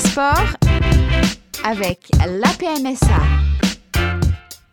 [0.00, 0.56] Sport
[1.64, 3.59] avec la PMSA.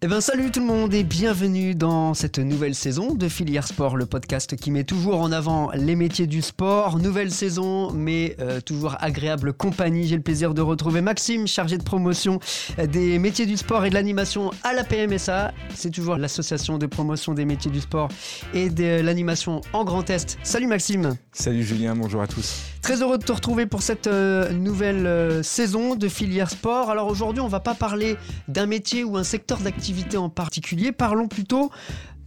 [0.04, 3.98] Eh ben salut tout le monde et bienvenue dans cette nouvelle saison de Filière Sport,
[3.98, 7.00] le podcast qui met toujours en avant les métiers du sport.
[7.00, 10.08] Nouvelle saison, mais euh, toujours agréable compagnie.
[10.08, 12.40] J'ai le plaisir de retrouver Maxime, chargé de promotion
[12.78, 15.52] des métiers du sport et de l'animation à la PMSA.
[15.74, 18.10] C'est toujours l'association de promotion des métiers du sport
[18.54, 20.38] et de l'animation en Grand Est.
[20.44, 21.16] Salut Maxime.
[21.32, 22.62] Salut Julien, bonjour à tous.
[22.84, 26.92] Très heureux de te retrouver pour cette euh, nouvelle euh, saison de Filière Sport.
[26.92, 28.16] Alors aujourd'hui, on va pas parler
[28.48, 29.87] d'un métier ou un secteur d'activité
[30.18, 30.92] en particulier.
[30.92, 31.72] Parlons plutôt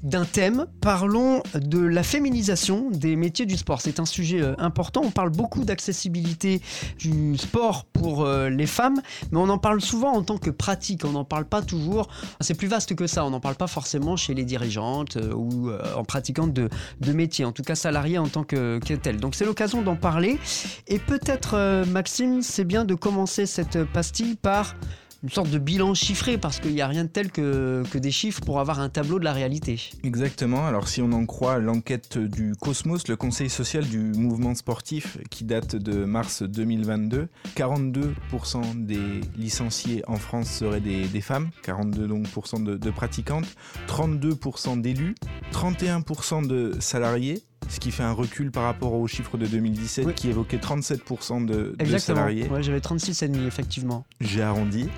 [0.02, 3.80] d'un thème, parlons de la féminisation des métiers du sport.
[3.80, 5.02] C'est un sujet euh, important.
[5.04, 6.62] On parle beaucoup d'accessibilité
[6.98, 11.04] du sport pour euh, les femmes, mais on en parle souvent en tant que pratique.
[11.04, 12.08] On n'en parle pas toujours.
[12.40, 13.24] C'est plus vaste que ça.
[13.26, 16.70] On n'en parle pas forcément chez les dirigeantes euh, ou en pratiquantes de,
[17.12, 19.18] métiers, en tout cas salariés en tant que, que telles.
[19.18, 20.38] Donc c'est l'occasion d'en parler.
[20.86, 24.74] Et peut-être, Maxime, c'est bien de commencer cette pastille par
[25.22, 28.40] une sorte de bilan chiffré parce qu'il n'y a rien de tel que, des chiffres
[28.40, 29.90] pour avoir un tableau de la réalité.
[30.02, 35.18] Exactement, alors si on en croit l'enquête du Cosmos, le conseil social du mouvement sportif
[35.28, 42.64] qui date de mars 2022, 42% des licenciés en France seraient des, femmes, 42% donc
[42.64, 43.46] de, de pratiquantes,
[43.88, 45.14] 32% d'élus,
[45.52, 50.14] 31% de salariés, ce qui fait un recul par rapport aux chiffres de 2017 oui.
[50.14, 52.48] qui évoquait 37% de, de, salariés.
[52.48, 54.04] Ouais, j'avais 36,5 effectivement.
[54.20, 54.88] J'ai arrondi.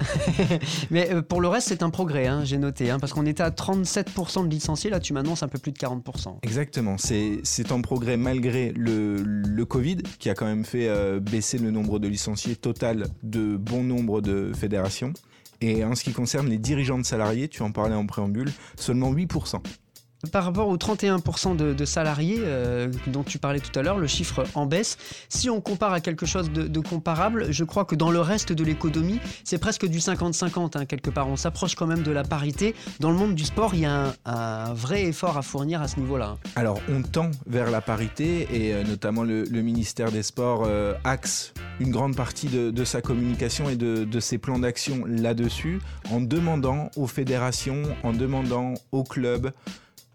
[0.91, 3.43] Mais euh, pour le reste, c'est un progrès, hein, j'ai noté, hein, parce qu'on était
[3.43, 6.39] à 37% de licenciés, là tu m'annonces un peu plus de 40%.
[6.43, 11.59] Exactement, c'est en progrès malgré le, le, Covid qui a quand même fait euh, baisser
[11.59, 15.13] le nombre de licenciés total de bon nombre de fédérations.
[15.61, 19.15] Et en ce qui concerne les dirigeants de salariés, tu en parlais en préambule, seulement
[19.15, 19.63] 8%.
[20.31, 24.45] Par rapport aux 31% de, salariés euh, dont tu parlais tout à l'heure, le chiffre
[24.55, 24.97] en baisse.
[25.29, 28.63] Si on compare à quelque chose de, comparable, je crois que dans le reste de
[28.63, 31.27] l'économie, c'est presque du 50-50 hein, quelque part.
[31.29, 32.77] On s'approche quand même de la parité.
[33.01, 35.99] Dans le monde du sport, il y a un, vrai effort à fournir à ce
[35.99, 36.37] niveau-là.
[36.55, 41.53] Alors on tend vers la parité et euh, notamment le, ministère des Sports euh, axe
[41.81, 47.07] une grande partie de, sa communication et de ses plans d'action là-dessus en demandant aux
[47.07, 49.51] fédérations, en demandant aux clubs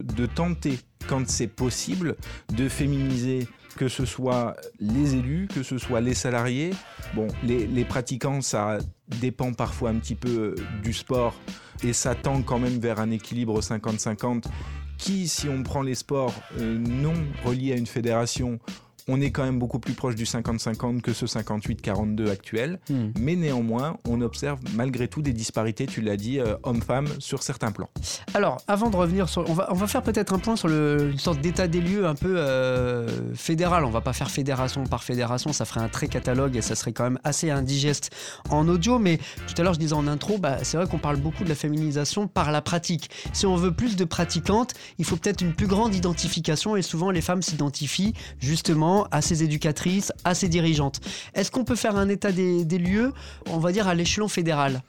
[0.04, 2.16] de tenter, quand c'est possible,
[2.56, 3.48] de féminiser
[3.78, 6.72] que ce soit les élus, que ce soit les salariés.
[7.14, 8.80] Bon, les, les pratiquants, ça
[9.22, 11.36] dépend parfois un petit peu du sport
[11.84, 14.46] et ça tend quand même vers un équilibre 50-50
[14.98, 17.14] qui, si on prend les sports euh, non
[17.46, 18.60] reliés à une fédération,
[19.08, 22.96] on est quand même beaucoup plus proche du 50-50 que ce 58-42 actuel, mmh.
[23.20, 27.72] mais néanmoins, on observe malgré tout des disparités, tu l'as dit, euh, hommes-femmes sur certains
[27.72, 27.90] plans.
[28.34, 29.50] Alors, avant de revenir sur...
[29.50, 32.06] On va, on va faire peut-être un point sur le, une sorte d'état des lieux
[32.06, 33.86] un peu euh, fédéral.
[33.86, 36.92] On va pas faire fédération par fédération, ça ferait un très catalogue et ça serait
[36.92, 38.12] quand même assez indigeste
[38.50, 41.18] en audio, mais tout à l'heure je disais en intro, bah, c'est vrai qu'on parle
[41.18, 43.10] beaucoup de la féminisation par la pratique.
[43.34, 47.12] Si on veut plus de pratiquantes, il faut peut-être une plus grande identification et souvent
[47.12, 51.00] les femmes s'identifient justement à ses éducatrices, à ses dirigeantes.
[51.34, 53.14] Est-ce qu'on peut faire un état des, lieux,
[53.50, 54.82] on va dire à l'échelon fédéral?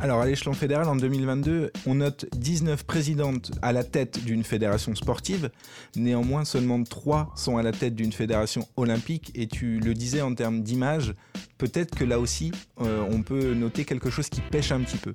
[0.00, 4.94] Alors à l'échelon fédéral, en 2022, on note 19 présidentes à la tête d'une fédération
[4.94, 5.50] sportive.
[5.94, 9.30] Néanmoins, seulement 3 sont à la tête d'une fédération olympique.
[9.34, 11.14] Et tu le disais en termes d'image,
[11.58, 15.14] peut-être que là aussi, euh, on peut noter quelque chose qui pêche un petit peu.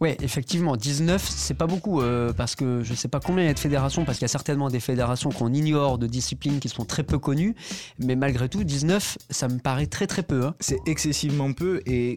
[0.00, 3.50] Oui, effectivement, 19, c'est pas beaucoup, euh, parce que je sais pas combien il y
[3.50, 6.68] a de fédérations, parce qu'il y a certainement des fédérations qu'on ignore, de disciplines qui
[6.68, 7.54] sont très peu connues,
[7.98, 10.46] mais malgré tout, 19, ça me paraît très très peu.
[10.46, 10.54] Hein.
[10.60, 12.16] C'est excessivement peu, et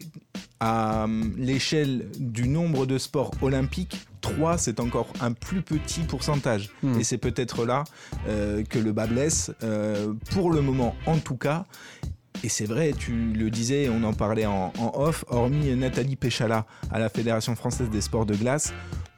[0.60, 1.06] à
[1.36, 6.70] l'échelle du nombre de sports olympiques, 3, c'est encore un plus petit pourcentage.
[6.82, 7.00] Mmh.
[7.00, 7.84] Et c'est peut-être là
[8.26, 11.66] euh, que le bas blesse, euh, pour le moment en tout cas.
[12.44, 16.98] Et c'est vrai, tu le disais, on en parlait en, off, hormis Nathalie Péchala à
[16.98, 18.74] la Fédération française des sports de glace,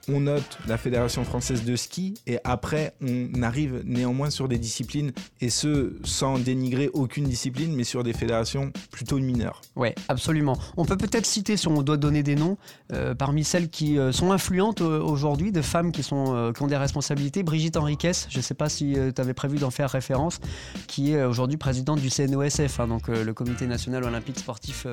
[0.08, 5.12] on note la Fédération française de ski et après on arrive néanmoins sur des disciplines
[5.40, 9.60] et ce sans dénigrer aucune discipline mais sur des fédérations plutôt mineures.
[9.74, 10.56] Ouais, absolument.
[10.76, 12.56] On peut peut-être citer si on doit donner des noms
[12.92, 16.66] euh, parmi celles qui euh, sont influentes euh, aujourd'hui de femmes qui sont qui ont
[16.66, 17.42] des responsabilités.
[17.42, 20.40] Brigitte Henriquez, je ne sais pas si tu avais prévu d'en faire référence,
[20.86, 24.86] qui est aujourd'hui présidente du CNOSF, hein, donc le Comité national olympique sportif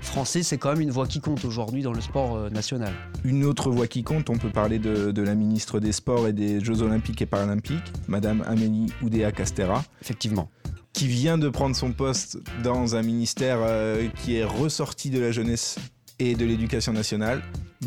[0.00, 0.42] français.
[0.42, 2.92] C'est quand même une voix qui compte aujourd'hui dans le sport national.
[3.24, 6.32] Une autre voix qui compte, on peut parler de, de, la ministre des Sports et
[6.32, 9.84] des Jeux Olympiques et Paralympiques, Madame Amélie Oudéa Castera.
[10.00, 10.48] Effectivement.
[10.94, 15.30] Qui vient de prendre son poste dans un ministère euh, qui est ressorti de la
[15.30, 15.76] jeunesse
[16.18, 17.42] et de l'éducation nationale,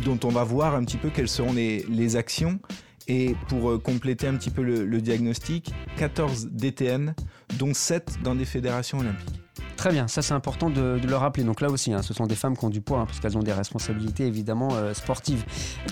[0.06, 2.60] dont on va voir un petit peu quelles seront les, les actions.
[3.08, 7.16] Et pour euh, compléter un petit peu le, le diagnostic, 14 DTN,
[7.58, 9.42] dont 7 dans des fédérations olympiques.
[9.80, 11.46] Très bien, ça c'est important de, le rappeler.
[11.46, 13.38] Donc là aussi, hein, ce sont des femmes qui ont du poids, hein, parce qu'elles
[13.38, 15.46] ont des responsabilités évidemment euh, sportives.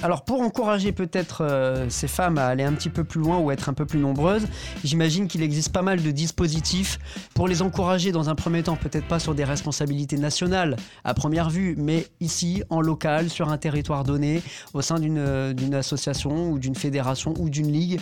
[0.04, 3.50] Alors pour encourager peut-être euh, ces femmes à aller un petit peu plus loin ou
[3.50, 4.45] être un peu plus nombreuses,
[4.84, 7.00] j'imagine qu'il existe pas mal de dispositifs
[7.34, 10.75] pour les encourager dans un premier temps, peut-être pas sur des responsabilités nationales
[11.06, 14.44] à première vue, mais ici, en local, sur un territoire donné,
[14.74, 18.01] au sein d'une euh, association ou d'une fédération ou d'une ligue.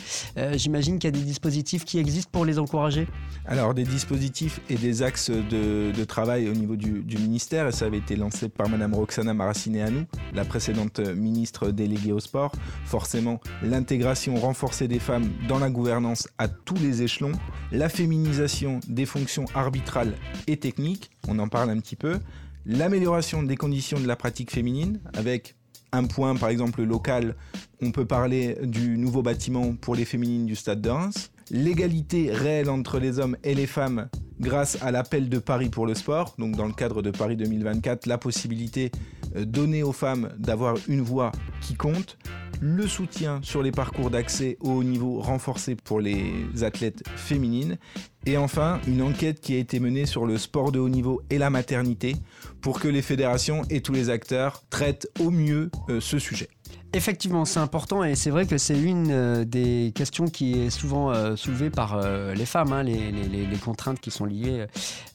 [0.54, 3.08] j'imagine qu'il y a des dispositifs qui existent pour les encourager?
[3.46, 7.68] Alors des dispositifs et des axes de de, travail au niveau du, ministère.
[7.68, 12.52] Et ça avait été lancé par Madame Roxana Maracineanu, la précédente ministre déléguée au sport.
[12.86, 17.34] Forcément, l'intégration renforcée des femmes dans la gouvernance à tous les échelons,
[17.72, 20.14] la féminisation des fonctions arbitrales
[20.48, 22.20] et techniques, on en parle un petit peu,
[22.66, 25.56] l'amélioration des conditions de la pratique féminine avec
[25.92, 27.36] un point par exemple local,
[27.82, 32.70] on peut parler du nouveau bâtiment pour les féminines du stade de Reims, l'égalité réelle
[32.70, 34.10] entre les hommes et les femmes
[34.40, 38.06] grâce à l'appel de Paris pour le sport, donc dans le cadre de Paris 2024,
[38.06, 38.92] la possibilité
[39.36, 42.18] euh, donnée aux femmes d'avoir une voix qui compte,
[42.66, 47.78] le soutien sur les parcours d'accès au haut niveau renforcé pour les athlètes féminines,
[48.26, 51.38] et enfin une enquête qui a été menée sur le sport de haut niveau et
[51.38, 52.16] la maternité
[52.62, 56.50] pour que les fédérations et tous les acteurs traitent au mieux euh, ce sujet.
[56.94, 61.12] Effectivement, c'est important et c'est vrai que c'est une euh, des questions qui est souvent
[61.12, 62.02] euh, soulevée par
[62.34, 64.66] les femmes, hein, les, contraintes qui sont liées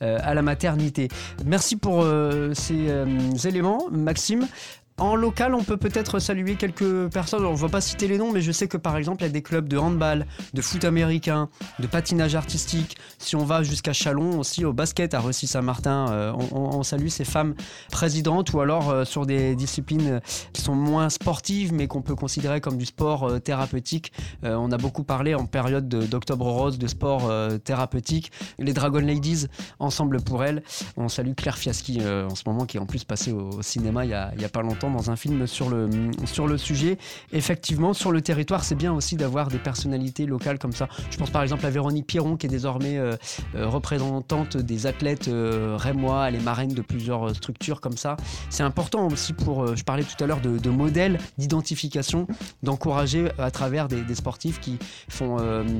[0.00, 1.08] à la maternité.
[1.44, 2.04] Merci pour
[2.54, 4.46] ces éléments, Maxime.
[5.00, 7.46] En local, on peut peut-être saluer quelques personnes.
[7.46, 9.30] on ne va pas citer les noms, mais je sais que par exemple, il y
[9.30, 11.48] a des clubs de handball, de foot américain,
[11.78, 12.98] de patinage artistique.
[13.16, 17.54] Si on va jusqu'à Chalon, aussi au basket à Ressy-Saint-Martin, euh, on, salue ces femmes
[17.90, 20.20] présidentes ou alors euh, sur des disciplines
[20.52, 24.12] qui sont moins sportives, mais qu'on peut considérer comme du sport euh, thérapeutique.
[24.42, 27.30] on a beaucoup parlé en période d'Octobre Rose de sport
[27.64, 28.32] thérapeutique.
[28.58, 29.46] Les Dragon Ladies,
[29.78, 30.62] ensemble pour elles.
[30.98, 34.38] On salue Claire Fiaschi en ce moment, qui est en plus passée au, cinéma il
[34.38, 35.88] n'y a pas longtemps dans un film sur le,
[36.24, 36.98] sur le sujet.
[37.32, 40.88] Effectivement, sur le territoire, c'est bien aussi d'avoir des personnalités locales comme ça.
[41.10, 43.16] Je pense par exemple à Véronique Pierron, qui est désormais euh,
[43.54, 48.16] euh, représentante des athlètes euh, rémois, elle est marraine de plusieurs structures comme ça.
[48.48, 52.26] C'est important aussi pour, je parlais tout à l'heure de, de modèles d'identification,
[52.62, 54.76] d'encourager à travers des, sportifs qui
[55.08, 55.36] font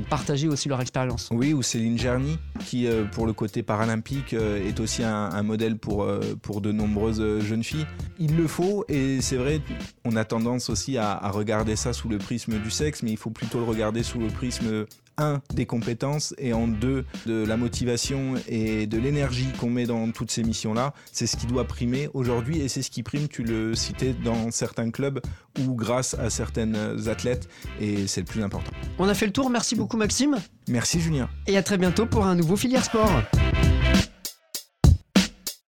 [0.09, 1.29] partager aussi leur expérience.
[1.31, 6.07] Oui, ou Céline Gerny, qui pour le côté paralympique est aussi un, un modèle pour,
[6.41, 7.85] pour de nombreuses jeunes filles.
[8.19, 9.61] Il le faut et et c'est vrai,
[10.05, 13.29] on a tendance aussi à, regarder ça sous le prisme du sexe, mais il faut
[13.29, 14.85] plutôt le regarder sous le prisme
[15.17, 20.11] un des compétences et en deux de la motivation et de l'énergie qu'on met dans
[20.11, 20.93] toutes ces missions-là.
[21.11, 24.51] C'est ce qui doit primer aujourd'hui et c'est ce qui prime, tu le citais, dans
[24.51, 25.19] certains clubs
[25.59, 26.77] ou grâce à certaines
[27.07, 27.49] athlètes
[27.79, 28.71] et c'est le plus important.
[28.99, 30.37] On a fait le tour, merci beaucoup Maxime.
[30.67, 31.29] Merci Julien.
[31.47, 33.09] Et à très bientôt pour un nouveau filière sport.